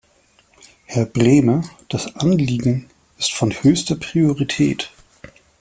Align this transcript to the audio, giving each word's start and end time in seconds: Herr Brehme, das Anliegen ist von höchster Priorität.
Herr 0.85 1.05
Brehme, 1.05 1.63
das 1.87 2.15
Anliegen 2.15 2.89
ist 3.19 3.33
von 3.33 3.51
höchster 3.51 3.95
Priorität. 3.95 4.89